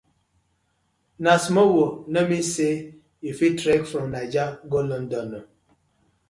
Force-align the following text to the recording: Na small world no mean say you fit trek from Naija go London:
Na 1.23 1.33
small 1.45 1.69
world 1.75 1.97
no 2.13 2.21
mean 2.29 2.41
say 2.53 2.71
you 3.23 3.31
fit 3.39 3.55
trek 3.61 3.83
from 3.91 4.05
Naija 4.13 4.45
go 4.69 4.79
London: 4.91 5.29